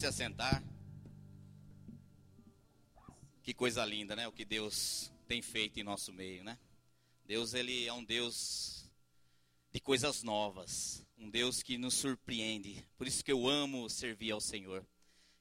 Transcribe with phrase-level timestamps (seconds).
[0.00, 0.64] se assentar.
[3.42, 4.26] Que coisa linda, né?
[4.26, 6.58] O que Deus tem feito em nosso meio, né?
[7.26, 8.90] Deus, ele é um Deus
[9.70, 12.82] de coisas novas, um Deus que nos surpreende.
[12.96, 14.86] Por isso que eu amo servir ao Senhor.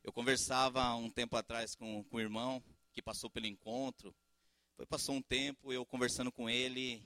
[0.04, 4.14] Eu conversava um tempo atrás com, com um irmão que passou pelo encontro.
[4.76, 7.02] Foi passou um tempo eu conversando com ele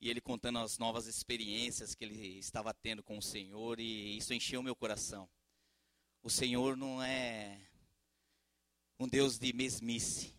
[0.00, 4.34] e ele contando as novas experiências que ele estava tendo com o Senhor e isso
[4.34, 5.28] encheu meu coração.
[6.24, 7.60] O Senhor não é
[8.98, 10.34] um Deus de mesmice.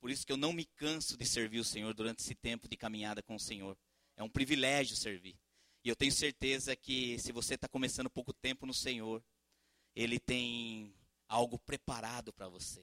[0.00, 2.78] Por isso que eu não me canso de servir o Senhor durante esse tempo de
[2.78, 3.76] caminhada com o Senhor.
[4.16, 5.38] É um privilégio servir.
[5.84, 9.22] E eu tenho certeza que se você está começando pouco tempo no Senhor,
[9.94, 10.94] Ele tem
[11.28, 12.82] algo preparado para você.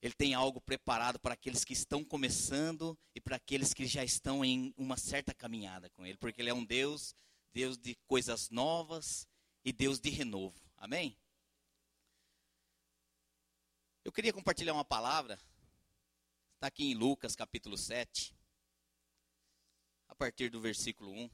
[0.00, 4.44] Ele tem algo preparado para aqueles que estão começando e para aqueles que já estão
[4.44, 6.16] em uma certa caminhada com Ele.
[6.16, 7.12] Porque Ele é um Deus,
[7.52, 9.26] Deus de coisas novas
[9.64, 10.62] e Deus de renovo.
[10.76, 11.18] Amém?
[14.16, 15.38] Queria compartilhar uma palavra.
[16.54, 18.34] Está aqui em Lucas capítulo 7.
[20.08, 21.30] A partir do versículo 1.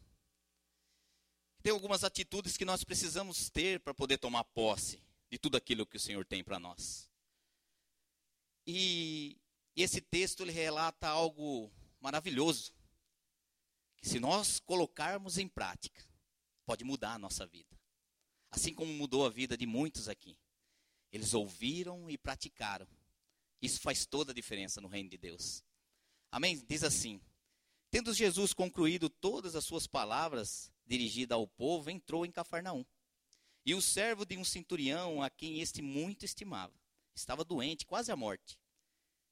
[1.63, 5.97] Tem algumas atitudes que nós precisamos ter para poder tomar posse de tudo aquilo que
[5.97, 7.09] o Senhor tem para nós.
[8.67, 9.41] E,
[9.77, 12.75] e esse texto ele relata algo maravilhoso.
[13.97, 16.05] Que se nós colocarmos em prática,
[16.67, 17.79] pode mudar a nossa vida.
[18.51, 20.37] Assim como mudou a vida de muitos aqui.
[21.13, 22.87] Eles ouviram e praticaram.
[23.61, 25.63] Isso faz toda a diferença no reino de Deus.
[26.31, 26.65] Amém?
[26.67, 27.21] Diz assim:
[27.91, 32.85] Tendo Jesus concluído todas as suas palavras dirigidas ao povo, entrou em Cafarnaum.
[33.65, 36.75] E o servo de um centurião, a quem este muito estimava,
[37.15, 38.59] estava doente, quase à morte.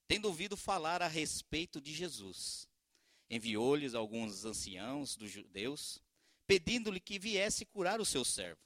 [0.06, 2.68] Tendo ouvido falar a respeito de Jesus,
[3.28, 6.00] enviou-lhes alguns anciãos dos judeus,
[6.46, 8.60] pedindo-lhe que viesse curar o seu servo.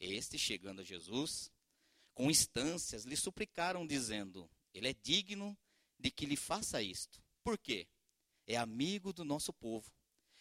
[0.00, 1.50] Este, chegando a Jesus,
[2.16, 5.56] com instâncias, lhe suplicaram, dizendo: Ele é digno
[5.98, 7.22] de que lhe faça isto.
[7.44, 7.86] Por quê?
[8.46, 9.92] É amigo do nosso povo.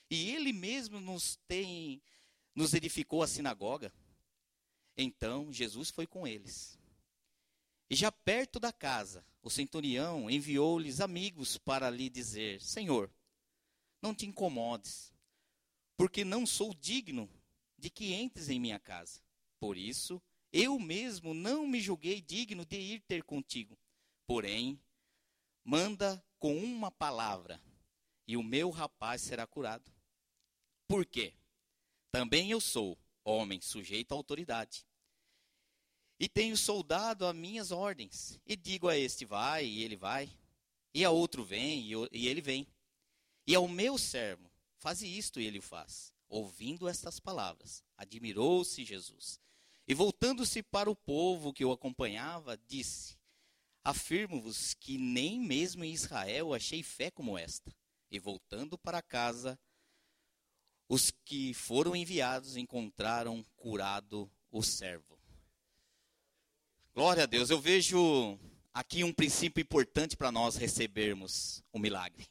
[0.10, 2.02] E ele mesmo nos tem
[2.56, 3.94] nos edificou a sinagoga.
[4.96, 6.80] Então Jesus foi com eles.
[7.90, 13.12] E já perto da casa, o centurião enviou-lhes amigos para lhe dizer: Senhor,
[14.02, 15.14] não te incomodes,
[15.98, 17.30] porque não sou digno
[17.78, 19.20] de que entres em minha casa.
[19.60, 20.22] Por isso,
[20.58, 23.78] eu mesmo não me julguei digno de ir ter contigo.
[24.26, 24.80] Porém,
[25.66, 27.62] manda com uma palavra,
[28.26, 29.92] e o meu rapaz será curado.
[30.88, 31.34] Por quê?
[32.10, 34.86] Também eu sou homem sujeito à autoridade.
[36.18, 38.40] E tenho soldado a minhas ordens.
[38.46, 40.32] E digo a este, vai, e ele vai.
[40.94, 42.66] E a outro, vem, e ele vem.
[43.46, 46.14] E ao meu servo, faze isto, e ele o faz.
[46.30, 49.44] Ouvindo estas palavras, admirou-se Jesus
[49.88, 53.16] e voltando-se para o povo que o acompanhava, disse:
[53.84, 57.72] Afirmo-vos que nem mesmo em Israel achei fé como esta.
[58.10, 59.60] E voltando para casa,
[60.90, 65.20] os que foram enviados encontraram curado o servo.
[66.94, 67.50] Glória a Deus.
[67.50, 68.40] Eu vejo
[68.74, 72.28] aqui um princípio importante para nós recebermos o milagre.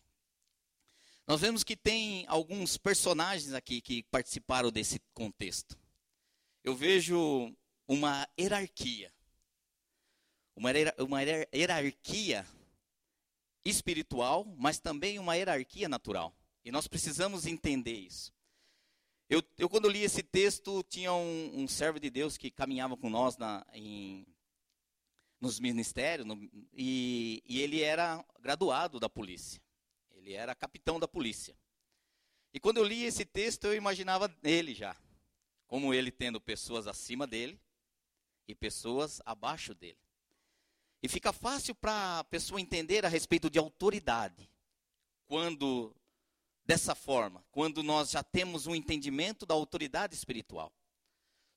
[1.27, 5.84] Nós vemos que tem alguns personagens aqui que participaram desse contexto
[6.65, 7.55] eu vejo
[7.87, 9.13] uma hierarquia.
[10.57, 12.47] Uma, uma hierarquia
[13.65, 16.35] espiritual, mas também uma hierarquia natural.
[16.65, 18.33] E nós precisamos entender isso.
[19.29, 23.11] Eu, eu quando li esse texto, tinha um, um, servo de Deus que caminhava com
[23.11, 24.27] nós na, em,
[25.41, 26.39] nos ministérios, no,
[26.73, 29.61] e, e ele era graduado da polícia.
[30.13, 31.55] Ele era capitão da polícia.
[32.55, 34.97] E quando eu li esse texto, eu imaginava ele já
[35.75, 37.61] como ele tendo pessoas acima dele
[38.47, 39.99] e pessoas abaixo dele.
[41.03, 44.49] E fica fácil para a pessoa entender a respeito de autoridade,
[45.27, 45.93] quando
[46.65, 50.73] dessa forma, quando nós já temos um entendimento da autoridade espiritual.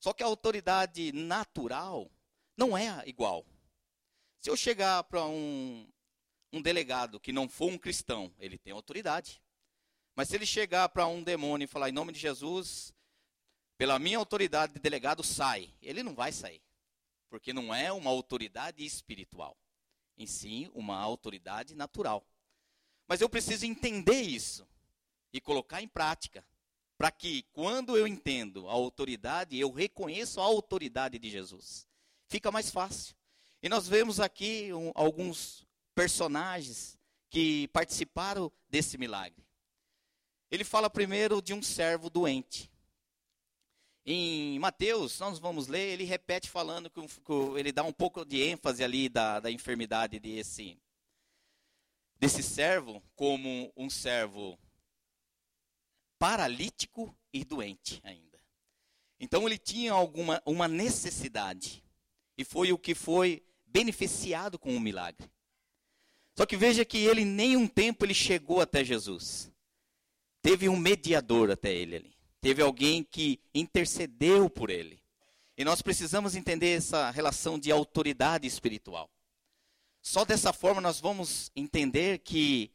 [0.00, 2.10] Só que a autoridade natural
[2.56, 3.46] não é igual.
[4.40, 5.88] Se eu chegar para um,
[6.52, 9.40] um delegado que não for um cristão, ele tem autoridade.
[10.16, 12.92] Mas se ele chegar para um demônio e falar em nome de Jesus,
[13.78, 15.72] pela minha autoridade de delegado, sai.
[15.80, 16.60] Ele não vai sair.
[17.30, 19.56] Porque não é uma autoridade espiritual.
[20.16, 22.26] Em si, uma autoridade natural.
[23.06, 24.66] Mas eu preciso entender isso
[25.32, 26.44] e colocar em prática.
[26.96, 31.86] Para que, quando eu entendo a autoridade, eu reconheço a autoridade de Jesus.
[32.26, 33.14] Fica mais fácil.
[33.62, 35.64] E nós vemos aqui um, alguns
[35.94, 36.98] personagens
[37.30, 39.46] que participaram desse milagre.
[40.50, 42.68] Ele fala primeiro de um servo doente.
[44.10, 46.98] Em Mateus, nós vamos ler, ele repete falando que,
[47.58, 50.80] ele dá um pouco de ênfase ali da, da enfermidade desse,
[52.18, 54.58] desse servo como um servo
[56.18, 58.40] paralítico e doente ainda.
[59.20, 61.84] Então ele tinha alguma uma necessidade
[62.38, 65.30] e foi o que foi beneficiado com o milagre.
[66.34, 69.52] Só que veja que ele nem um tempo ele chegou até Jesus.
[70.40, 72.17] Teve um mediador até ele ali.
[72.40, 75.02] Teve alguém que intercedeu por ele.
[75.56, 79.10] E nós precisamos entender essa relação de autoridade espiritual.
[80.00, 82.70] Só dessa forma nós vamos entender que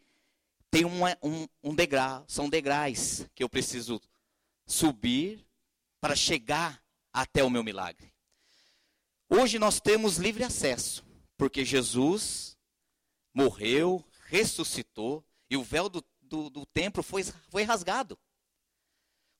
[0.69, 4.01] tem um, um degrau, são degraus que eu preciso
[4.65, 5.45] subir
[6.01, 6.83] para chegar
[7.13, 8.11] até o meu milagre.
[9.29, 11.05] Hoje nós temos livre acesso,
[11.37, 12.57] porque Jesus
[13.33, 18.17] morreu, ressuscitou e o véu do, do, do templo foi, foi rasgado.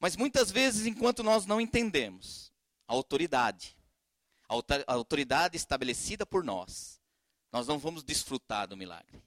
[0.04, 2.52] Mas muitas vezes, enquanto nós não entendemos
[2.86, 3.78] a autoridade,
[4.50, 7.00] a autoridade estabelecida por nós,
[7.54, 9.24] nós não vamos desfrutar do milagre.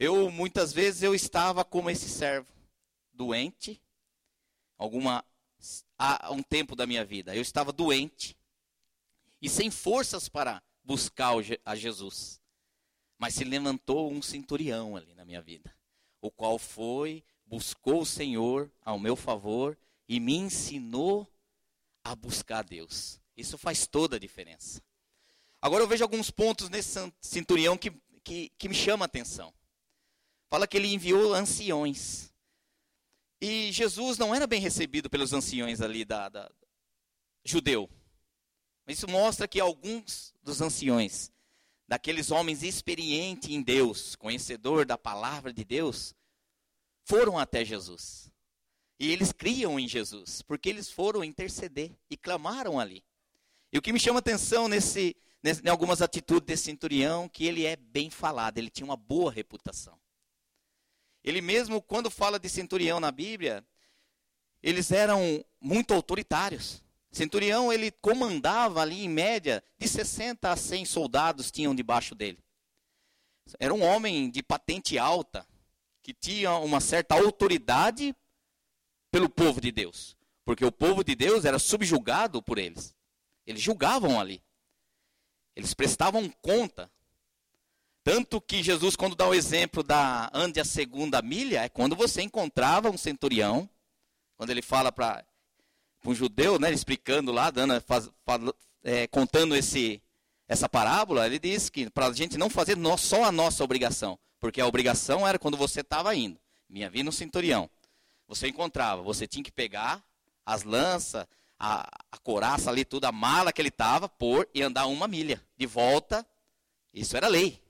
[0.00, 2.52] Eu muitas vezes eu estava como esse servo,
[3.12, 3.80] doente,
[4.76, 5.24] alguma
[5.96, 7.32] há um tempo da minha vida.
[7.32, 8.36] Eu estava doente,
[9.40, 11.34] e sem forças para buscar
[11.64, 12.40] a Jesus.
[13.16, 15.72] Mas se levantou um centurião ali na minha vida,
[16.20, 19.78] o qual foi, buscou o Senhor ao meu favor
[20.10, 21.32] e me ensinou
[22.02, 23.20] a buscar Deus.
[23.36, 24.82] Isso faz toda a diferença.
[25.62, 27.92] Agora eu vejo alguns pontos nesse centurião que,
[28.24, 29.54] que, que me chama a atenção.
[30.48, 32.34] Fala que ele enviou anciões.
[33.40, 36.50] E Jesus não era bem recebido pelos anciões ali da, da
[37.44, 37.88] judeu.
[38.88, 41.30] Isso mostra que alguns dos anciões,
[41.86, 46.16] daqueles homens experientes em Deus, conhecedor da palavra de Deus,
[47.04, 48.29] foram até Jesus.
[49.00, 53.02] E eles criam em Jesus, porque eles foram interceder e clamaram ali.
[53.72, 57.64] E o que me chama atenção nesse, nesse, em algumas atitudes desse centurião, que ele
[57.64, 59.98] é bem falado, ele tinha uma boa reputação.
[61.24, 63.66] Ele mesmo, quando fala de centurião na Bíblia,
[64.62, 66.82] eles eram muito autoritários.
[67.10, 72.38] Centurião, ele comandava ali, em média, de 60 a 100 soldados tinham debaixo dele.
[73.58, 75.46] Era um homem de patente alta,
[76.02, 78.14] que tinha uma certa autoridade
[79.10, 80.16] pelo povo de Deus.
[80.44, 82.94] Porque o povo de Deus era subjugado por eles.
[83.46, 84.42] Eles julgavam ali.
[85.54, 86.90] Eles prestavam conta.
[88.02, 92.22] Tanto que Jesus, quando dá o exemplo da ande a segunda milha, é quando você
[92.22, 93.68] encontrava um centurião,
[94.36, 95.24] quando ele fala para
[96.04, 98.40] um judeu, né, explicando lá, dando, faz, faz,
[98.82, 100.02] é, contando esse,
[100.48, 104.60] essa parábola, ele diz que para a gente não fazer só a nossa obrigação, porque
[104.60, 106.40] a obrigação era quando você estava indo.
[106.68, 107.68] Minha vinda no centurião.
[108.30, 110.00] Você encontrava, você tinha que pegar
[110.46, 111.26] as lanças,
[111.58, 115.44] a, a coraça ali, tudo, a mala que ele estava, pôr e andar uma milha.
[115.58, 116.24] De volta,
[116.94, 117.60] isso era lei.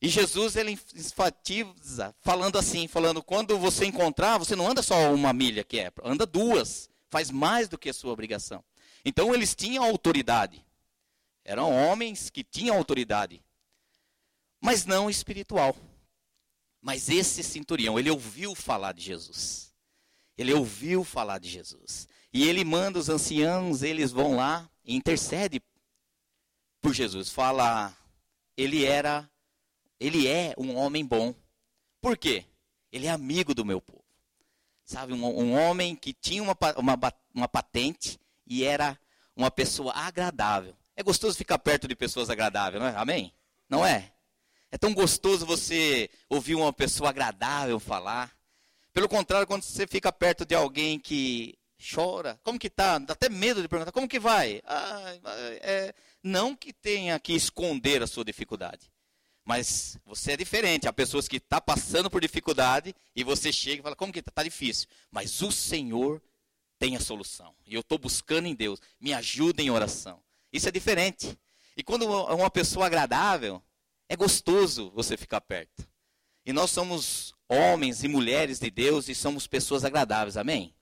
[0.00, 5.32] E Jesus ele enfatiza falando assim, falando quando você encontrar, você não anda só uma
[5.32, 8.64] milha que é, anda duas faz mais do que a sua obrigação.
[9.04, 10.66] Então eles tinham autoridade.
[11.44, 13.40] Eram homens que tinham autoridade,
[14.60, 15.76] mas não espiritual.
[16.82, 19.72] Mas esse centurião, ele ouviu falar de Jesus.
[20.36, 22.08] Ele ouviu falar de Jesus.
[22.32, 25.62] E ele manda os anciãos, eles vão lá e intercede
[26.80, 27.30] por Jesus.
[27.30, 27.96] Fala,
[28.56, 29.30] ele era,
[30.00, 31.32] ele é um homem bom.
[32.00, 32.44] Por quê?
[32.90, 34.02] Ele é amigo do meu povo.
[34.84, 36.98] Sabe, um, um homem que tinha uma, uma,
[37.32, 38.98] uma patente e era
[39.36, 40.76] uma pessoa agradável.
[40.96, 42.96] É gostoso ficar perto de pessoas agradáveis, não é?
[42.96, 43.32] Amém?
[43.68, 44.11] Não é?
[44.72, 48.34] É tão gostoso você ouvir uma pessoa agradável falar.
[48.90, 51.58] Pelo contrário, quando você fica perto de alguém que
[51.94, 52.98] chora, como que tá?
[52.98, 54.62] Dá até medo de perguntar, como que vai?
[54.64, 55.14] Ah,
[55.60, 58.90] é, não que tenha que esconder a sua dificuldade.
[59.44, 60.88] Mas você é diferente.
[60.88, 64.20] Há pessoas que estão tá passando por dificuldade e você chega e fala, como que
[64.20, 64.30] está?
[64.30, 64.88] Está difícil.
[65.10, 66.22] Mas o Senhor
[66.78, 67.54] tem a solução.
[67.66, 68.80] E eu estou buscando em Deus.
[68.98, 70.22] Me ajuda em oração.
[70.50, 71.38] Isso é diferente.
[71.76, 73.62] E quando uma pessoa agradável,
[74.12, 75.88] é gostoso você ficar perto.
[76.44, 80.74] E nós somos homens e mulheres de Deus e somos pessoas agradáveis, amém?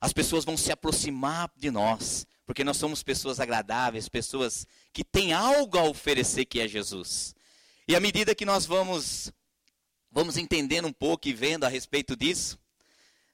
[0.00, 5.32] As pessoas vão se aproximar de nós, porque nós somos pessoas agradáveis, pessoas que têm
[5.32, 7.34] algo a oferecer que é Jesus.
[7.88, 9.32] E à medida que nós vamos,
[10.08, 12.60] vamos entendendo um pouco e vendo a respeito disso,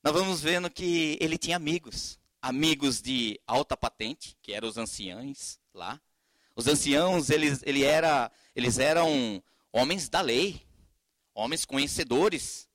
[0.03, 2.19] nós vamos vendo que ele tinha amigos.
[2.41, 6.01] Amigos de alta patente, que eram os anciãos lá.
[6.57, 9.43] Os anciãos, eles, ele era, eles eram
[9.73, 10.63] homens da lei,
[11.35, 12.69] homens conhecedores.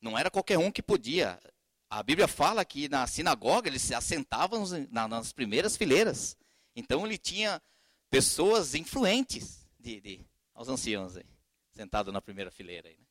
[0.00, 1.40] Não era qualquer um que podia.
[1.88, 6.36] A Bíblia fala que na sinagoga eles se assentavam nas primeiras fileiras.
[6.74, 7.60] Então ele tinha
[8.08, 11.24] pessoas influentes de, de aos anciãos aí,
[11.72, 13.06] sentado na primeira fileira aí, né?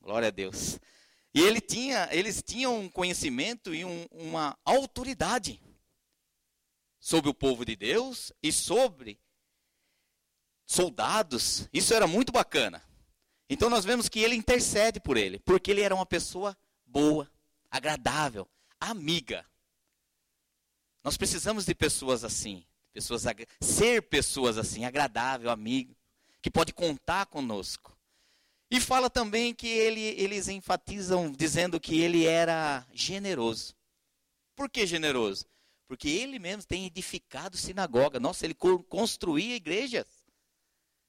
[0.00, 0.78] Glória a Deus.
[1.34, 5.60] E ele tinha, eles tinham um conhecimento e um, uma autoridade
[6.98, 9.20] sobre o povo de Deus e sobre
[10.70, 11.68] soldados.
[11.72, 12.80] Isso era muito bacana.
[13.48, 17.28] Então nós vemos que ele intercede por ele, porque ele era uma pessoa boa,
[17.68, 18.48] agradável,
[18.78, 19.44] amiga.
[21.02, 23.24] Nós precisamos de pessoas assim, pessoas
[23.60, 25.96] ser pessoas assim, agradável, amigo,
[26.40, 27.98] que pode contar conosco.
[28.70, 33.74] E fala também que ele, eles enfatizam dizendo que ele era generoso.
[34.54, 35.46] Por que generoso?
[35.88, 38.20] Porque ele mesmo tem edificado sinagoga.
[38.20, 40.19] Nossa, ele construía igrejas.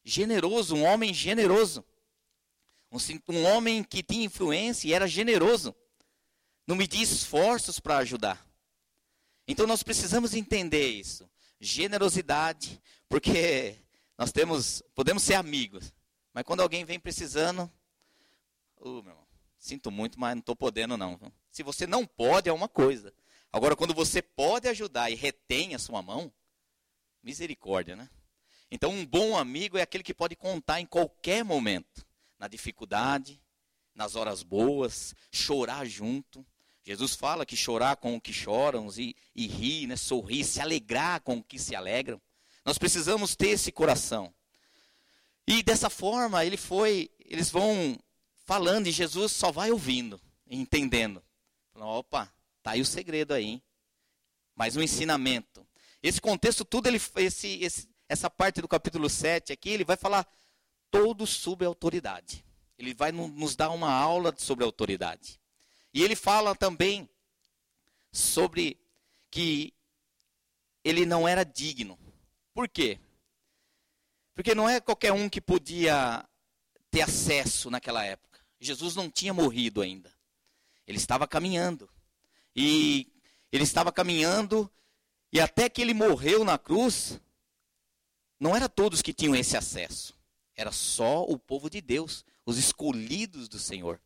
[0.04, 1.86] Generoso, um homem generoso.
[2.92, 2.98] Um,
[3.30, 5.76] um homem que tinha influência e era generoso.
[6.68, 8.46] Não media esforços para ajudar.
[9.48, 11.30] Então nós precisamos entender isso.
[11.60, 13.76] Generosidade, porque
[14.18, 15.94] nós temos, podemos ser amigos,
[16.34, 17.72] mas quando alguém vem precisando,
[18.80, 19.28] meu irmão,
[19.58, 21.20] sinto muito, mas não estou podendo não.
[21.52, 23.14] Se você não pode é uma coisa.
[23.52, 26.32] Agora, quando você pode ajudar e retém a sua mão,
[27.22, 28.10] misericórdia, né?
[28.72, 32.08] Então, um bom amigo é aquele que pode contar em qualquer momento
[32.40, 33.40] na dificuldade,
[33.94, 36.46] nas horas boas, chorar junto.
[36.84, 41.22] Jesus fala que chorar com o que choram e, e rir, né, sorrir, se alegrar
[41.22, 42.20] com o que se alegram.
[42.64, 44.34] Nós precisamos ter esse coração.
[45.46, 48.00] E dessa forma, ele foi, eles vão
[48.46, 51.22] falando e Jesus só vai ouvindo, entendendo.
[51.76, 52.32] Opa,
[52.64, 53.46] tá aí o segredo aí.
[53.46, 53.64] Hein?
[54.56, 55.68] Mais um ensinamento.
[56.02, 60.28] Esse contexto tudo ele esse, esse, essa parte do capítulo 7 aqui, ele vai falar
[60.90, 62.44] todos sob autoridade.
[62.78, 65.40] Ele vai nos dar uma aula sobre autoridade.
[65.94, 67.10] E ele fala também
[68.12, 68.78] sobre
[69.30, 69.74] que
[70.84, 71.98] ele não era digno.
[72.54, 73.00] Por quê?
[74.36, 76.28] Porque não é qualquer um que podia
[76.90, 78.42] ter acesso naquela época.
[78.60, 80.14] Jesus não tinha morrido ainda.
[80.86, 81.90] Ele estava caminhando.
[82.54, 83.10] E
[83.54, 84.70] ele estava caminhando,
[85.32, 87.22] e até que ele morreu na cruz,
[88.42, 90.18] não era todos que tinham esse acesso.
[90.56, 94.02] Era só o povo de Deus, os escolhidos do Senhor.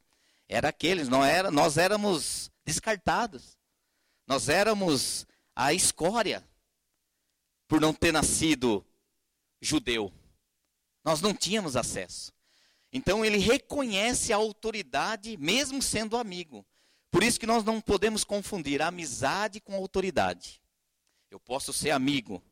[0.45, 3.57] Era aqueles, não era, nós éramos descartados.
[4.27, 5.25] Nós éramos
[5.55, 6.43] a escória
[7.65, 8.85] por não ter nascido
[9.61, 10.11] judeu.
[11.01, 12.33] Nós não tínhamos acesso.
[12.91, 16.65] Então ele reconhece a autoridade mesmo sendo amigo.
[17.09, 20.61] Por isso que nós não podemos confundir amizade com autoridade.
[21.31, 22.43] Eu posso ser amigo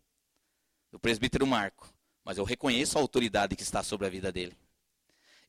[0.93, 1.91] do presbítero Marco,
[2.23, 4.55] mas eu reconheço a autoridade que está sobre a vida dele.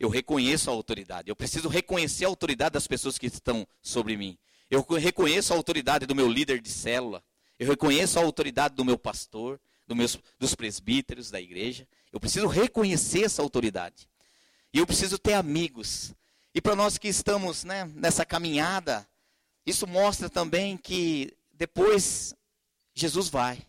[0.01, 1.29] Eu reconheço a autoridade.
[1.29, 4.39] Eu preciso reconhecer a autoridade das pessoas que estão sobre mim.
[4.71, 7.23] Eu reconheço a autoridade do meu líder de célula.
[7.59, 11.87] Eu reconheço a autoridade do meu pastor, do meus, dos presbíteros da igreja.
[12.11, 14.09] Eu preciso reconhecer essa autoridade.
[14.73, 16.15] E eu preciso ter amigos.
[16.55, 19.07] E para nós que estamos né, nessa caminhada,
[19.67, 22.35] isso mostra também que depois
[22.95, 23.63] Jesus vai,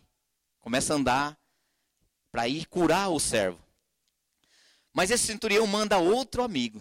[0.58, 1.38] começa a andar
[2.36, 3.58] para ir curar o servo.
[4.92, 6.78] Mas esse centurião manda outro amigo.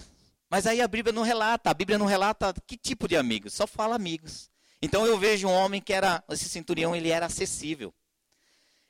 [0.49, 3.65] Mas aí a Bíblia não relata, a Bíblia não relata que tipo de amigos, só
[3.65, 4.51] fala amigos.
[4.81, 7.93] Então eu vejo um homem que era, esse centurião, ele era acessível.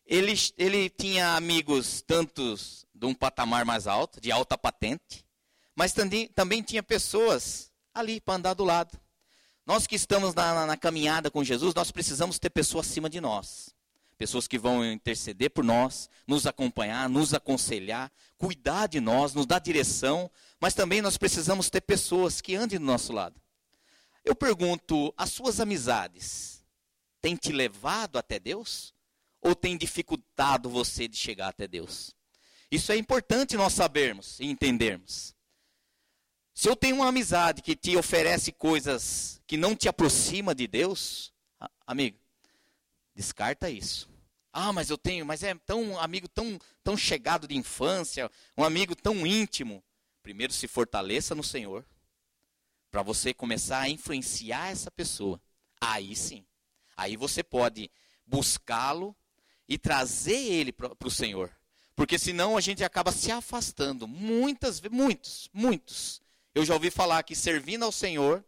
[0.07, 5.23] Ele, ele tinha amigos tantos de um patamar mais alto, de alta patente,
[5.75, 8.99] mas também, também tinha pessoas ali para andar do lado.
[9.67, 13.21] Nós que estamos na, na, na caminhada com Jesus, nós precisamos ter pessoas acima de
[13.21, 13.75] nós
[14.17, 19.59] pessoas que vão interceder por nós, nos acompanhar, nos aconselhar, cuidar de nós, nos dar
[19.59, 23.39] direção, mas também nós precisamos ter pessoas que andem do nosso lado.
[24.23, 26.65] Eu pergunto, as suas amizades
[27.21, 28.93] têm te levado até Deus?
[29.41, 32.15] Ou têm dificultado você de chegar até Deus?
[32.71, 35.35] Isso é importante nós sabermos e entendermos.
[36.53, 41.31] Se eu tenho uma amizade que te oferece coisas que não te aproxima de Deus,
[41.85, 42.17] amigo,
[43.15, 44.09] Descarta isso.
[44.51, 48.63] Ah, mas eu tenho, mas é tão um amigo tão, tão chegado de infância, um
[48.63, 49.83] amigo tão íntimo.
[50.21, 51.85] Primeiro se fortaleça no Senhor,
[52.89, 55.41] para você começar a influenciar essa pessoa.
[55.79, 56.45] Aí sim.
[56.95, 57.91] Aí você pode
[58.25, 59.15] buscá-lo
[59.67, 61.51] e trazer ele para o Senhor.
[61.95, 64.07] Porque senão a gente acaba se afastando.
[64.07, 66.21] Muitas, muitos, muitos.
[66.53, 68.43] Eu já ouvi falar que servindo ao Senhor,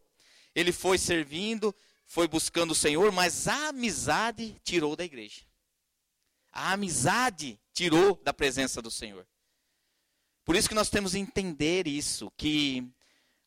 [0.56, 1.76] ele foi servindo,
[2.08, 5.42] foi buscando o Senhor, mas a amizade tirou da igreja.
[6.52, 9.28] A amizade tirou da presença do Senhor.
[10.44, 12.90] Por isso que nós temos que entender isso, que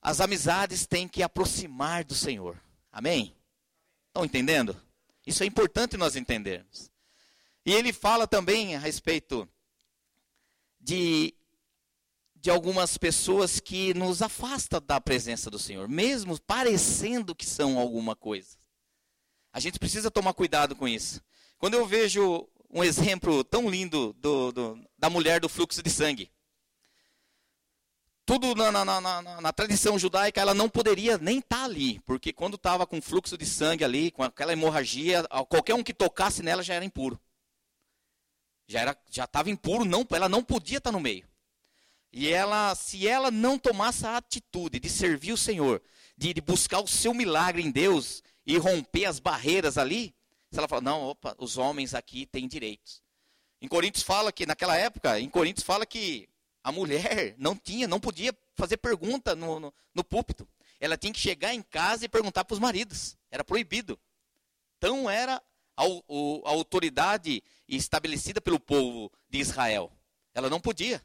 [0.02, 2.62] as amizades têm que aproximar do Senhor.
[2.92, 3.34] Amém?
[4.08, 4.80] Estão entendendo?
[5.26, 6.90] Isso é importante nós entendermos.
[7.64, 9.48] E ele fala também a respeito
[10.78, 11.34] de,
[12.40, 18.16] de algumas pessoas que nos afastam da presença do Senhor, mesmo parecendo que são alguma
[18.16, 18.56] coisa.
[19.52, 21.20] A gente precisa tomar cuidado com isso.
[21.58, 26.30] Quando eu vejo um exemplo tão lindo do, do, da mulher do fluxo de sangue.
[28.24, 32.32] Tudo na, na, na, na tradição judaica, ela não poderia nem estar tá ali, porque
[32.32, 36.62] quando estava com fluxo de sangue ali, com aquela hemorragia, qualquer um que tocasse nela
[36.62, 37.20] já era impuro.
[38.68, 41.28] Já era, já estava impuro, não, ela não podia estar tá no meio.
[42.12, 45.80] E ela, se ela não tomasse a atitude de servir o Senhor,
[46.16, 50.14] de, de buscar o seu milagre em Deus e romper as barreiras ali,
[50.50, 53.02] se ela fala, não, opa, os homens aqui têm direitos.
[53.62, 56.28] Em Coríntios fala que, naquela época, em Coríntios fala que
[56.64, 60.48] a mulher não tinha, não podia fazer pergunta no, no, no púlpito.
[60.80, 63.16] Ela tinha que chegar em casa e perguntar para os maridos.
[63.30, 63.98] Era proibido.
[64.78, 65.42] Então era
[65.76, 69.92] a, a autoridade estabelecida pelo povo de Israel.
[70.34, 71.02] Ela não podia.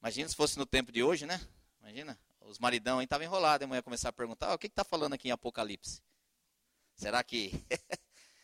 [0.00, 1.40] Imagina se fosse no tempo de hoje, né?
[1.80, 4.82] Imagina, os maridão aí estavam enrolados, a mulher começar a perguntar, oh, o que está
[4.82, 6.02] falando aqui em Apocalipse?
[6.96, 7.52] Será que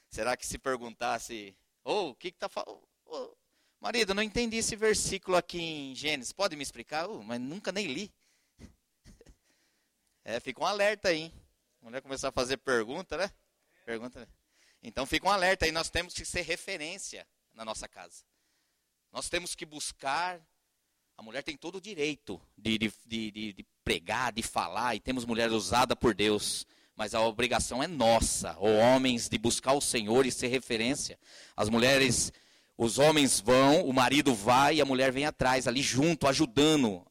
[0.08, 2.82] será que se perguntasse, ou oh, o que está falando?
[3.04, 3.34] Oh,
[3.80, 6.32] marido, não entendi esse versículo aqui em Gênesis.
[6.32, 7.06] Pode me explicar?
[7.08, 8.12] Mas nunca nem li.
[10.28, 11.18] É, fica um alerta aí.
[11.18, 11.32] Hein?
[11.80, 13.30] A mulher começar a fazer pergunta, né?
[13.84, 14.18] Pergunta.
[14.18, 14.26] Né?
[14.82, 15.70] Então fica um alerta aí.
[15.70, 18.24] Nós temos que ser referência na nossa casa.
[19.12, 20.44] Nós temos que buscar.
[21.16, 25.24] A mulher tem todo o direito de, de, de, de pregar, de falar, e temos
[25.24, 30.24] mulheres usadas por Deus mas a obrigação é nossa, ou homens, de buscar o Senhor
[30.24, 31.18] e ser referência.
[31.54, 32.32] As mulheres,
[32.76, 37.06] os homens vão, o marido vai e a mulher vem atrás, ali junto, ajudando,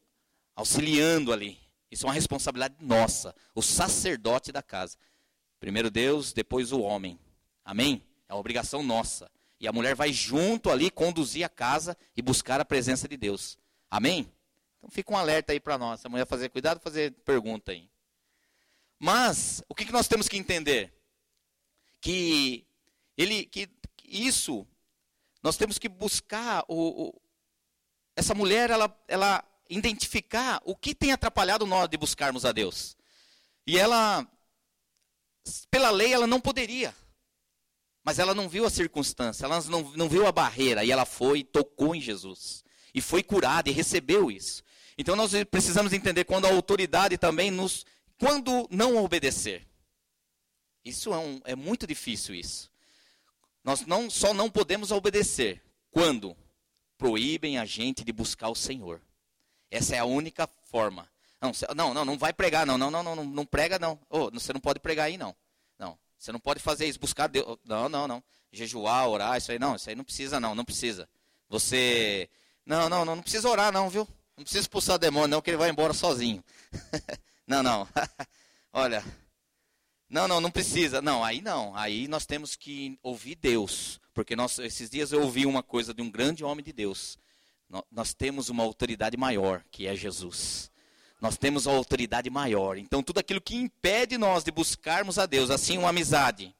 [0.55, 1.59] auxiliando ali.
[1.91, 4.97] Isso é uma responsabilidade nossa, o sacerdote da casa.
[5.59, 7.19] Primeiro Deus, depois o homem.
[7.63, 8.03] Amém?
[8.27, 9.29] É uma obrigação nossa.
[9.59, 13.57] E a mulher vai junto ali conduzir a casa e buscar a presença de Deus.
[13.95, 14.29] Amém?
[14.77, 16.05] Então fica um alerta aí para nós.
[16.05, 17.89] A mulher fazer cuidado, fazer pergunta aí.
[18.99, 20.93] Mas o que, que nós temos que entender?
[22.01, 22.67] Que
[23.17, 23.69] ele, que
[24.03, 24.67] isso
[25.41, 27.21] nós temos que buscar o, o,
[28.17, 32.97] essa mulher, ela, ela identificar o que tem atrapalhado nós de buscarmos a Deus.
[33.65, 34.27] E ela,
[35.71, 36.93] pela lei, ela não poderia.
[38.03, 40.83] Mas ela não viu a circunstância, ela não, não viu a barreira.
[40.83, 42.65] E ela foi e tocou em Jesus.
[42.95, 44.63] E foi curada e recebeu isso.
[44.97, 47.85] Então nós precisamos entender quando a autoridade também nos
[48.17, 49.67] quando não obedecer?
[50.83, 52.71] Isso é, um, é muito difícil isso.
[53.63, 56.37] Nós não, só não podemos obedecer quando
[56.97, 59.01] proíbem a gente de buscar o Senhor.
[59.69, 61.09] Essa é a única forma.
[61.41, 63.99] Não, não, não, não vai pregar, não, não, não, não, não prega, não.
[64.09, 65.35] Oh, você não pode pregar aí, não.
[65.77, 67.57] Não, você não pode fazer isso, buscar Deus.
[67.65, 68.23] Não, não, não.
[68.51, 71.09] Jejuar, orar, isso aí não, isso aí não precisa, não, não precisa.
[71.49, 72.29] Você.
[72.65, 74.07] Não, não, não, não precisa orar, não, viu?
[74.35, 76.43] Não precisa expulsar o demônio, não, que ele vai embora sozinho.
[77.47, 77.87] Não, não.
[78.73, 79.03] Olha.
[80.09, 80.99] Não, não, não precisa.
[80.99, 81.75] Não, aí não.
[81.75, 83.99] Aí nós temos que ouvir Deus.
[84.15, 87.19] Porque nós, esses dias eu ouvi uma coisa de um grande homem de Deus.
[87.91, 90.71] Nós temos uma autoridade maior, que é Jesus.
[91.21, 92.77] Nós temos uma autoridade maior.
[92.77, 96.55] Então, tudo aquilo que impede nós de buscarmos a Deus, assim, uma amizade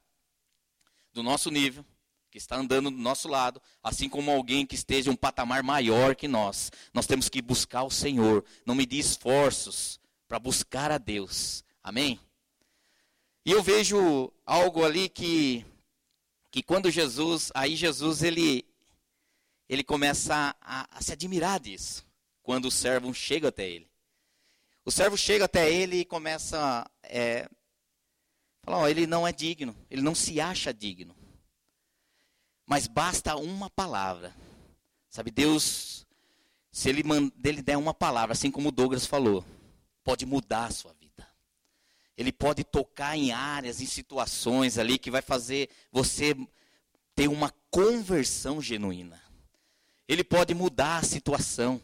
[1.12, 1.84] do nosso nível,
[2.36, 6.28] que está andando do nosso lado, assim como alguém que esteja um patamar maior que
[6.28, 11.64] nós, nós temos que buscar o Senhor, não medir esforços, para buscar a Deus.
[11.82, 12.20] Amém?
[13.42, 15.64] E eu vejo algo ali que
[16.50, 18.66] que quando Jesus, aí Jesus ele
[19.66, 22.04] ele começa a, a se admirar disso,
[22.42, 23.88] quando o servo chega até ele.
[24.84, 27.48] O servo chega até ele e começa é,
[28.62, 31.15] falar, ó, ele não é digno, ele não se acha digno.
[32.66, 34.34] Mas basta uma palavra.
[35.08, 36.06] Sabe, Deus,
[36.72, 37.02] se ele,
[37.42, 39.44] ele der uma palavra, assim como o Douglas falou,
[40.04, 41.26] pode mudar a sua vida.
[42.16, 46.36] Ele pode tocar em áreas, em situações ali que vai fazer você
[47.14, 49.22] ter uma conversão genuína.
[50.08, 51.80] Ele pode mudar a situação.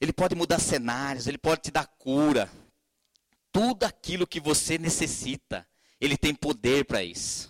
[0.00, 2.50] Ele pode mudar cenários, ele pode te dar cura.
[3.52, 5.66] Tudo aquilo que você necessita,
[6.00, 7.49] ele tem poder para isso.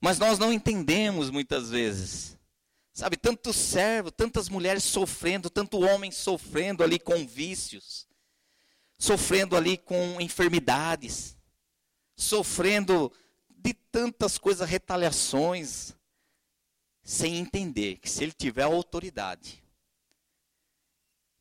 [0.00, 2.38] Mas nós não entendemos muitas vezes.
[2.92, 8.10] Sabe, tanto servo, tantas mulheres sofrendo, tanto homem sofrendo ali com vícios
[9.00, 11.34] sofrendo ali com enfermidades,
[12.14, 13.10] sofrendo
[13.48, 15.94] de tantas coisas, retaliações,
[17.02, 19.64] sem entender que se ele tiver autoridade,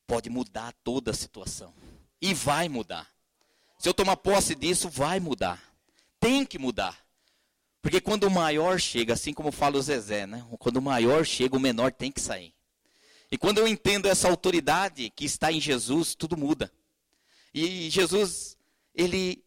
[0.07, 1.73] pode mudar toda a situação.
[2.21, 3.13] E vai mudar.
[3.77, 5.61] Se eu tomar posse disso, vai mudar.
[6.17, 6.97] tem que mudar.
[7.81, 10.45] Porque quando o maior chega, assim como fala o Zezé, né?
[10.59, 12.53] Quando o maior chega, o menor tem que sair.
[13.31, 16.71] E quando eu entendo essa autoridade que está em Jesus, tudo muda.
[17.53, 18.57] E Jesus,
[18.93, 19.43] ele,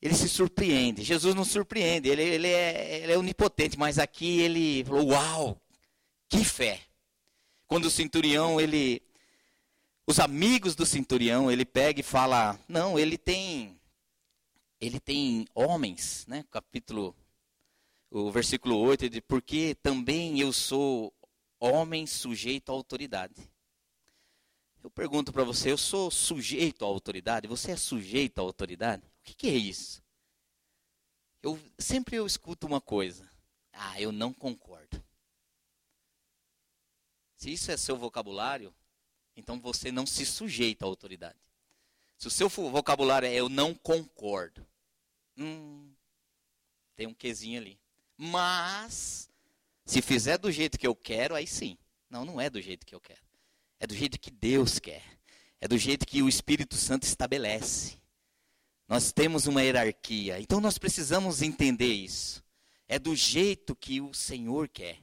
[0.00, 1.02] ele se surpreende.
[1.02, 5.60] Jesus não surpreende, ele, ele, é, ele é onipotente, mas aqui ele falou: Uau,
[6.28, 6.80] que fé!
[7.66, 9.02] Quando o centurião, ele.
[10.06, 13.80] Os amigos do centurião, ele pega e fala: Não, ele tem.
[14.82, 16.44] Ele tem homens, né?
[16.50, 17.14] Capítulo.
[18.10, 21.14] O versículo 8, de porque também eu sou
[21.60, 23.48] homem sujeito à autoridade.
[24.82, 27.46] Eu pergunto para você, eu sou sujeito à autoridade?
[27.46, 29.06] Você é sujeito à autoridade?
[29.06, 30.02] O que, que, é isso?
[31.40, 33.30] Eu sempre eu escuto uma coisa.
[33.72, 35.00] Ah, eu não concordo.
[37.36, 38.74] Se isso é seu vocabulário,
[39.36, 41.38] então você não se sujeita à autoridade.
[42.18, 44.66] Se o seu vocabulário é eu não concordo,
[45.36, 45.92] hum,
[46.96, 47.78] tem um quezinho ali.
[48.16, 49.30] Mas
[49.84, 51.76] se fizer do jeito que eu quero, aí sim.
[52.08, 53.20] Não, não é do jeito que eu quero.
[53.80, 55.02] É do jeito que Deus quer.
[55.60, 57.98] É do jeito que o Espírito Santo estabelece.
[58.88, 60.40] Nós temos uma hierarquia.
[60.40, 62.44] Então nós precisamos entender isso.
[62.86, 64.98] É do jeito que o Senhor quer.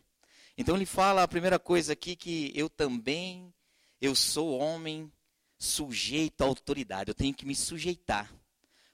[0.57, 3.53] Então ele fala a primeira coisa aqui que eu também
[4.01, 5.11] eu sou homem
[5.57, 7.09] sujeito à autoridade.
[7.09, 8.33] Eu tenho que me sujeitar.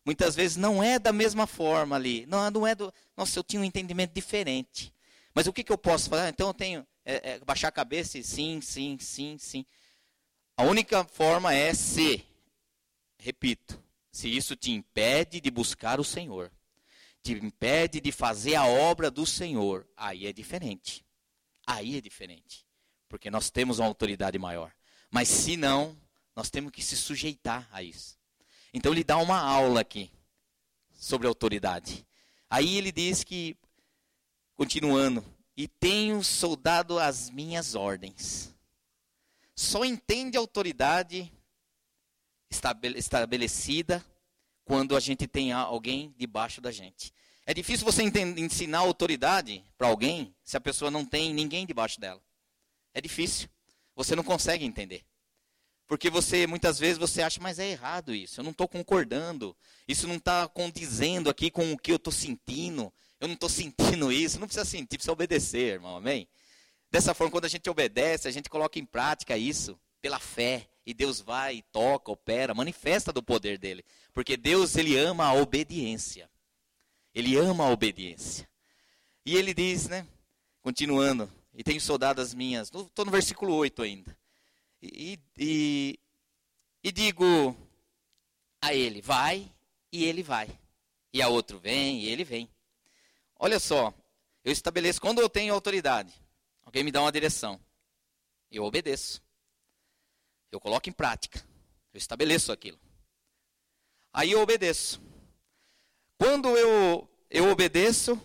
[0.05, 2.25] Muitas vezes não é da mesma forma ali.
[2.27, 2.93] Não, não é do.
[3.17, 4.93] Nossa, eu tinha um entendimento diferente.
[5.33, 6.29] Mas o que, que eu posso fazer?
[6.29, 9.65] Então eu tenho é, é, baixar a cabeça e sim, sim, sim, sim.
[10.55, 12.23] A única forma é se,
[13.17, 16.51] repito, se isso te impede de buscar o Senhor,
[17.21, 21.03] te impede de fazer a obra do Senhor, aí é diferente.
[21.65, 22.65] Aí é diferente.
[23.09, 24.71] Porque nós temos uma autoridade maior.
[25.09, 25.97] Mas se não,
[26.35, 28.17] nós temos que se sujeitar a isso.
[28.75, 30.11] Então ele dá uma aula aqui
[30.93, 32.05] sobre autoridade.
[32.47, 33.57] Aí ele diz que
[34.55, 35.23] Continuando.
[35.57, 38.53] E tenho soldado as minhas ordens.
[39.55, 41.31] Só entende a autoridade
[42.49, 44.03] estabelecida
[44.65, 47.13] quando a gente tem alguém debaixo da gente.
[47.45, 52.21] É difícil você ensinar autoridade para alguém se a pessoa não tem ninguém debaixo dela.
[52.93, 53.47] É difícil.
[53.95, 55.05] Você não consegue entender.
[55.87, 58.39] Porque você, muitas vezes, você acha, mas é errado isso.
[58.39, 59.55] Eu não estou concordando.
[59.87, 64.11] Isso não está condizendo aqui com o que eu estou sentindo eu não estou sentindo
[64.11, 66.27] isso, não precisa sentir, precisa obedecer, irmão, amém?
[66.91, 70.67] Dessa forma, quando a gente obedece, a gente coloca em prática isso pela fé.
[70.85, 73.83] E Deus vai, toca, opera, manifesta do poder dele.
[74.13, 76.29] Porque Deus, ele ama a obediência.
[77.13, 78.47] Ele ama a obediência.
[79.25, 80.05] E ele diz, né?
[80.61, 82.67] Continuando, e tenho soldadas minhas.
[82.67, 84.15] Estou no versículo 8 ainda.
[84.81, 85.99] E, e,
[86.83, 87.55] e digo
[88.61, 89.51] a ele, vai,
[89.91, 90.49] e ele vai.
[91.13, 92.49] E a outro, vem, e ele vem.
[93.37, 93.93] Olha só,
[94.43, 96.13] eu estabeleço, quando eu tenho autoridade,
[96.63, 97.59] alguém me dá uma direção,
[98.51, 99.21] eu obedeço.
[100.51, 101.45] Eu coloco em prática.
[101.93, 102.79] Eu estabeleço aquilo.
[104.13, 105.01] Aí eu obedeço.
[106.17, 108.19] Quando eu, eu obedeço,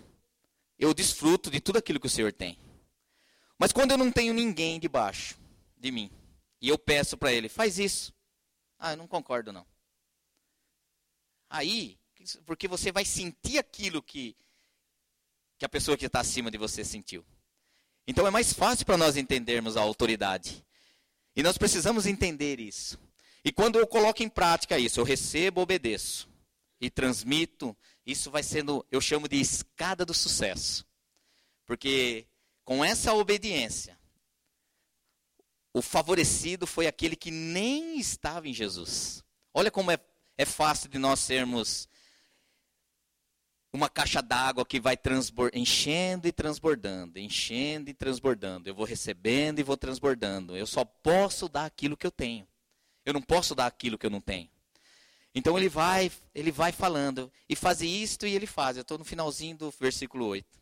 [0.78, 2.58] eu desfruto de tudo aquilo que o Senhor tem.
[3.58, 5.38] Mas quando eu não tenho ninguém debaixo
[5.76, 6.10] de mim,
[6.60, 8.12] e eu peço para ele, faz isso.
[8.78, 9.66] Ah, eu não concordo não.
[11.48, 11.98] Aí,
[12.44, 14.36] porque você vai sentir aquilo que
[15.60, 17.22] que a pessoa que está acima de você sentiu.
[18.06, 20.64] Então é mais fácil para nós entendermos a autoridade.
[21.36, 22.98] E nós precisamos entender isso.
[23.44, 26.30] E quando eu coloco em prática isso, eu recebo, obedeço
[26.80, 30.86] e transmito, isso vai sendo, eu chamo de escada do sucesso.
[31.66, 32.26] Porque
[32.64, 33.99] com essa obediência,
[35.72, 39.24] o favorecido foi aquele que nem estava em Jesus.
[39.54, 39.98] Olha como é,
[40.36, 41.88] é fácil de nós sermos
[43.72, 44.98] uma caixa d'água que vai
[45.54, 48.68] enchendo e transbordando, enchendo e transbordando.
[48.68, 50.56] Eu vou recebendo e vou transbordando.
[50.56, 52.46] Eu só posso dar aquilo que eu tenho.
[53.04, 54.50] Eu não posso dar aquilo que eu não tenho.
[55.32, 58.76] Então ele vai, ele vai falando e faz isto e ele faz.
[58.76, 60.59] Eu estou no finalzinho do versículo 8.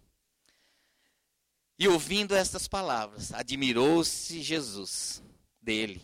[1.79, 5.23] E ouvindo estas palavras, admirou-se Jesus
[5.61, 6.03] dele.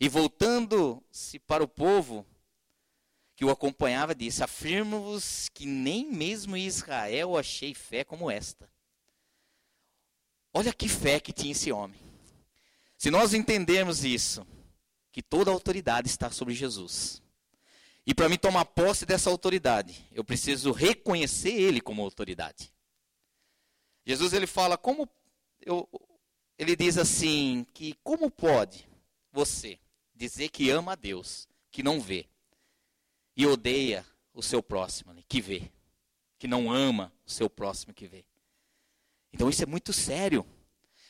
[0.00, 2.26] E voltando-se para o povo,
[3.36, 8.68] que o acompanhava disse: Afirmo-vos que nem mesmo em Israel achei fé como esta.
[10.52, 12.00] Olha que fé que tinha esse homem.
[12.98, 14.46] Se nós entendermos isso,
[15.12, 17.22] que toda a autoridade está sobre Jesus.
[18.04, 22.71] E para mim tomar posse dessa autoridade, eu preciso reconhecer ele como autoridade.
[24.04, 25.08] Jesus ele fala como
[25.60, 25.88] eu,
[26.58, 28.88] ele diz assim que como pode
[29.32, 29.78] você
[30.14, 32.26] dizer que ama a Deus, que não vê,
[33.36, 35.70] e odeia o seu próximo, que vê,
[36.38, 38.24] que não ama o seu próximo que vê.
[39.32, 40.44] Então isso é muito sério.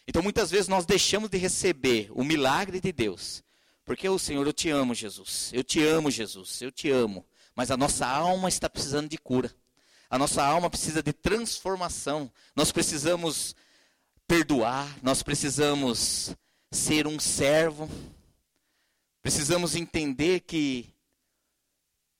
[0.06, 3.42] Então muitas vezes nós deixamos de receber o milagre de Deus,
[3.84, 7.70] porque o Senhor, eu te amo, Jesus, eu te amo, Jesus, eu te amo, mas
[7.70, 9.52] a nossa alma está precisando de cura.
[10.12, 12.30] A nossa alma precisa de transformação.
[12.54, 13.56] Nós precisamos
[14.28, 16.36] perdoar, nós precisamos
[16.70, 17.88] ser um servo.
[19.22, 20.92] Precisamos entender que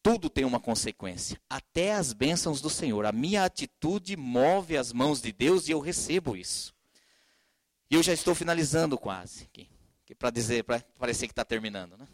[0.02, 3.05] tudo tem uma consequência, até as bênçãos do Senhor.
[3.05, 6.74] A minha atitude move as mãos de Deus e eu recebo isso.
[7.90, 9.50] E eu já estou finalizando quase,
[10.18, 12.09] para dizer, para parecer que está terminando, né?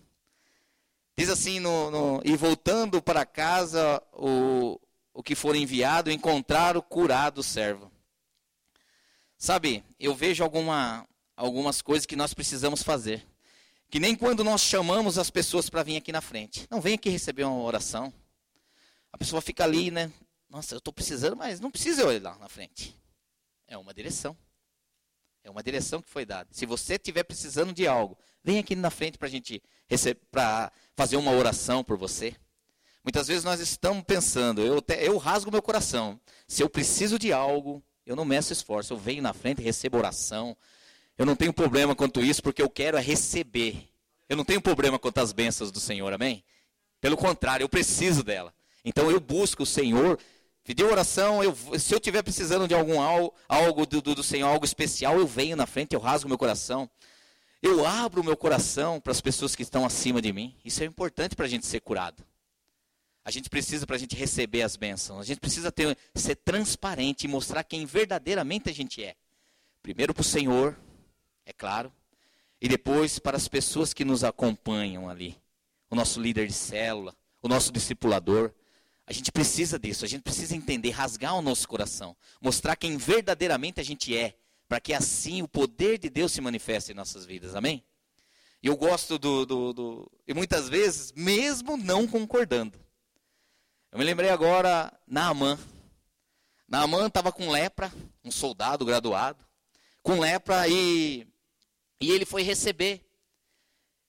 [1.16, 4.80] Diz assim, no, no, e voltando para casa, o,
[5.18, 7.90] o que for enviado, encontraram curado o servo.
[9.36, 11.04] Sabe, eu vejo alguma,
[11.34, 13.26] algumas coisas que nós precisamos fazer.
[13.90, 16.68] Que nem quando nós chamamos as pessoas para vir aqui na frente.
[16.70, 18.14] Não, vem aqui receber uma oração.
[19.12, 20.12] A pessoa fica ali, né?
[20.48, 22.96] Nossa, eu estou precisando, mas não precisa eu ir lá na frente.
[23.66, 24.38] É uma direção.
[25.42, 26.48] É uma direção que foi dada.
[26.52, 29.60] Se você estiver precisando de algo, vem aqui na frente para a gente
[30.30, 32.36] para fazer uma oração por você.
[33.08, 36.20] Muitas vezes nós estamos pensando, eu, eu rasgo meu coração.
[36.46, 40.54] Se eu preciso de algo, eu não meço esforço, eu venho na frente, recebo oração.
[41.16, 43.88] Eu não tenho problema quanto isso, porque eu quero é receber.
[44.28, 46.44] Eu não tenho problema quanto às bênçãos do Senhor, amém?
[47.00, 48.52] Pelo contrário, eu preciso dela.
[48.84, 50.18] Então eu busco o Senhor,
[50.62, 54.48] pediu oração, eu, se eu estiver precisando de algum algo, algo do, do, do Senhor,
[54.48, 56.90] algo especial, eu venho na frente, eu rasgo meu coração.
[57.62, 60.54] Eu abro meu coração para as pessoas que estão acima de mim.
[60.62, 62.22] Isso é importante para a gente ser curado.
[63.28, 65.20] A gente precisa para a gente receber as bênçãos.
[65.20, 69.16] A gente precisa ter, ser transparente e mostrar quem verdadeiramente a gente é.
[69.82, 70.74] Primeiro para o Senhor,
[71.44, 71.92] é claro,
[72.58, 75.36] e depois para as pessoas que nos acompanham ali.
[75.90, 78.50] O nosso líder de célula, o nosso discipulador.
[79.06, 83.78] A gente precisa disso, a gente precisa entender, rasgar o nosso coração, mostrar quem verdadeiramente
[83.78, 87.54] a gente é, para que assim o poder de Deus se manifeste em nossas vidas.
[87.54, 87.84] Amém?
[88.62, 90.12] E eu gosto do, do, do.
[90.26, 92.87] E muitas vezes, mesmo não concordando,
[93.90, 95.58] eu me lembrei agora, Naamã.
[96.68, 99.42] Naamã estava com lepra, um soldado graduado,
[100.02, 101.26] com lepra e,
[102.00, 103.04] e ele foi receber.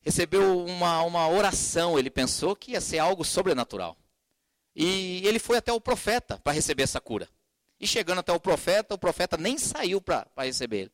[0.02, 3.98] Recebeu uma, uma oração, ele pensou que ia ser algo sobrenatural.
[4.76, 7.30] E ele foi até o profeta para receber essa cura.
[7.80, 10.92] E chegando até o profeta, o profeta nem saiu para receber ele.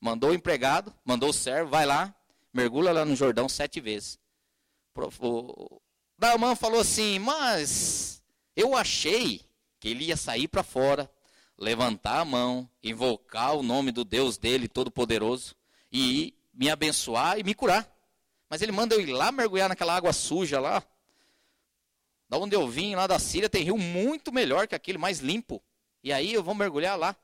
[0.00, 2.14] Mandou o empregado, mandou o servo, vai lá,
[2.52, 4.18] mergulha lá no Jordão sete vezes.
[5.20, 5.80] O
[6.18, 8.19] Naamã falou assim, mas
[8.60, 9.40] eu achei
[9.78, 11.10] que ele ia sair para fora,
[11.56, 15.56] levantar a mão, invocar o nome do Deus dele, Todo-Poderoso,
[15.90, 17.90] e me abençoar e me curar.
[18.48, 20.82] Mas ele manda eu ir lá mergulhar naquela água suja lá.
[22.28, 25.62] Da onde eu vim, lá da Síria, tem rio muito melhor que aquele, mais limpo.
[26.02, 27.16] E aí eu vou mergulhar lá.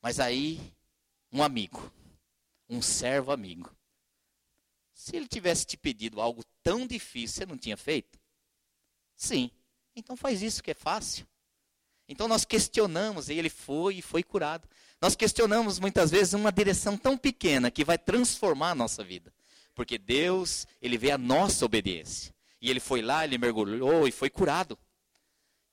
[0.00, 0.60] Mas aí,
[1.30, 1.92] um amigo,
[2.68, 3.74] um servo amigo.
[4.94, 8.18] Se ele tivesse te pedido algo tão difícil, você não tinha feito?
[9.16, 9.50] Sim.
[9.94, 11.26] Então faz isso que é fácil.
[12.08, 14.68] Então nós questionamos, e ele foi e foi curado.
[15.00, 19.32] Nós questionamos muitas vezes uma direção tão pequena que vai transformar a nossa vida.
[19.74, 22.34] Porque Deus, ele vê a nossa obediência.
[22.60, 24.78] E ele foi lá, ele mergulhou e foi curado.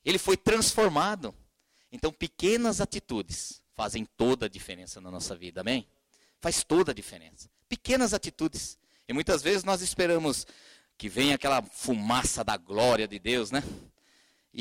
[0.04, 1.36] Ele foi transformado.
[1.92, 5.88] Então pequenas atitudes fazem toda a diferença na nossa vida, amém?
[6.40, 7.50] Faz toda a diferença.
[7.68, 8.78] Pequenas atitudes.
[9.08, 10.48] E muitas vezes nós esperamos
[10.98, 13.64] que venha aquela fumaça da glória de Deus, né?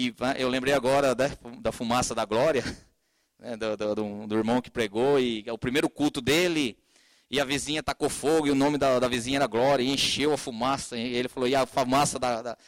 [0.01, 2.63] E eu lembrei agora né, da fumaça da glória,
[3.37, 6.79] né, do, do, do, irmão que pregou, e é o primeiro culto dele,
[7.29, 10.33] e a vizinha tacou fogo, e o nome da, da vizinha era Glória, e encheu
[10.33, 10.97] a fumaça.
[10.97, 12.59] E ele falou, e a fumaça da, da,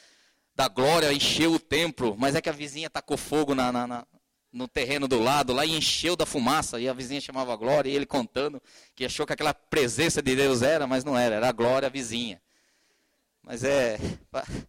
[0.57, 4.07] da glória encheu o templo, mas é que a vizinha tacou fogo na, na, na,
[4.53, 7.95] no terreno do lado, lá e encheu da fumaça, e a vizinha chamava Glória, e
[7.95, 8.61] ele contando
[8.97, 11.91] que achou que aquela presença de Deus era, mas não era, era a glória a
[11.91, 12.43] vizinha.
[13.41, 14.01] Mas é.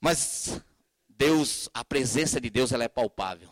[0.00, 0.62] Mas
[1.18, 3.48] Deus, a presença de Deus, ela é palpável.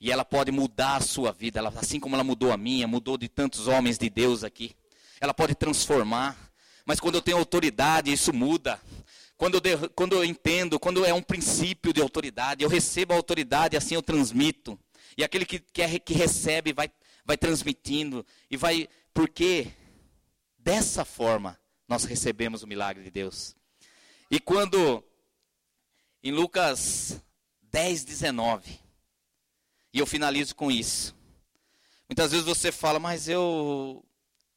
[0.00, 3.18] E ela pode mudar a sua vida, ela, assim como ela mudou a minha, mudou
[3.18, 4.76] de tantos homens de Deus aqui.
[5.20, 6.36] Ela pode transformar.
[6.86, 8.80] Mas quando eu tenho autoridade, isso muda.
[9.36, 13.16] Quando eu, de, quando eu entendo, quando é um princípio de autoridade, eu recebo a
[13.16, 14.78] autoridade, assim eu transmito.
[15.16, 16.88] E aquele que, que, que recebe vai,
[17.24, 18.24] vai transmitindo.
[18.48, 18.88] E vai.
[19.12, 19.68] Porque
[20.58, 23.56] dessa forma nós recebemos o milagre de Deus.
[24.30, 25.02] E quando
[26.24, 27.20] em Lucas
[27.70, 28.80] 10, 19.
[29.92, 31.14] E eu finalizo com isso.
[32.08, 34.02] Muitas vezes você fala, mas eu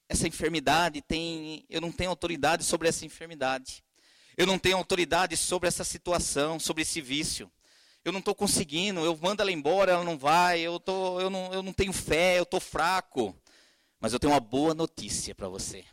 [0.08, 3.84] essa enfermidade tem, eu não tenho autoridade sobre essa enfermidade.
[4.38, 7.52] Eu não tenho autoridade sobre essa situação, sobre esse vício.
[8.06, 11.54] Eu não estou conseguindo, eu mando ela embora, ela não vai, eu, tô, eu, não,
[11.54, 13.36] eu não tenho fé, eu estou fraco.
[14.00, 15.84] Mas eu tenho uma boa notícia para você.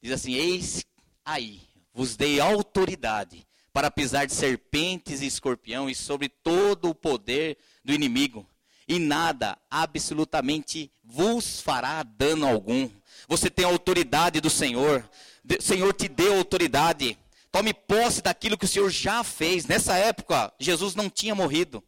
[0.00, 0.84] Diz assim: Eis
[1.24, 1.60] aí,
[1.92, 7.92] vos dei autoridade para pisar de serpentes e escorpião e sobre todo o poder do
[7.92, 8.46] inimigo,
[8.86, 12.90] e nada absolutamente vos fará dano algum.
[13.28, 15.08] Você tem a autoridade do Senhor.
[15.48, 17.16] O Senhor te deu autoridade.
[17.52, 19.66] Tome posse daquilo que o Senhor já fez.
[19.66, 21.82] Nessa época, Jesus não tinha morrido,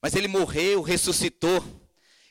[0.00, 1.64] mas ele morreu, ressuscitou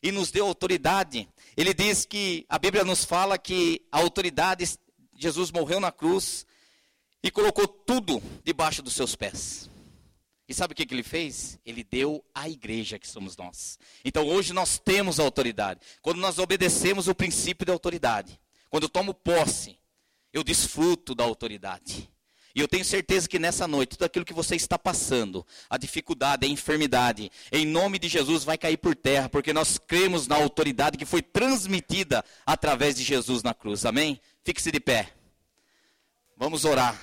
[0.02, 1.28] e nos deu autoridade.
[1.56, 4.78] Ele diz que a Bíblia nos fala que a autoridade,
[5.18, 6.46] Jesus morreu na cruz
[7.24, 9.70] e colocou tudo debaixo dos seus pés.
[10.50, 11.60] E sabe o que, que ele fez?
[11.66, 13.78] Ele deu à igreja que somos nós.
[14.06, 15.82] Então hoje nós temos autoridade.
[16.02, 19.78] Quando nós obedecemos o princípio da autoridade, quando eu tomo posse,
[20.32, 22.10] eu desfruto da autoridade.
[22.56, 26.48] E eu tenho certeza que nessa noite, tudo aquilo que você está passando, a dificuldade,
[26.48, 30.98] a enfermidade, em nome de Jesus vai cair por terra, porque nós cremos na autoridade
[30.98, 33.86] que foi transmitida através de Jesus na cruz.
[33.86, 34.20] Amém?
[34.44, 35.17] Fique-se de pé.
[36.38, 36.94] Vamos orar.